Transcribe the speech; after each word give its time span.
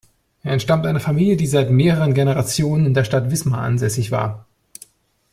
Er 0.41 0.53
entstammt 0.53 0.87
einer 0.87 0.99
Familie, 0.99 1.37
die 1.37 1.45
seit 1.45 1.69
mehreren 1.69 2.15
Generationen 2.15 2.87
in 2.87 2.95
der 2.95 3.03
Stadt 3.03 3.29
Wismar 3.29 3.61
ansässig 3.61 4.09
war. 4.09 4.47